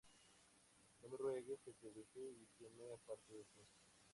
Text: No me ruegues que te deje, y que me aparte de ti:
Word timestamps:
No 1.01 1.09
me 1.09 1.17
ruegues 1.17 1.61
que 1.63 1.73
te 1.73 1.91
deje, 1.91 2.21
y 2.41 2.47
que 2.57 2.67
me 2.71 2.91
aparte 2.91 3.31
de 3.33 3.43
ti: 3.43 3.61